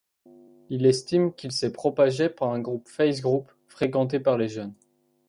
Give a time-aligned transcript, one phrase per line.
[0.71, 4.73] Ils estiment qu'il s'est propagé par un groupe Facegroup fréquenté par les jeunes.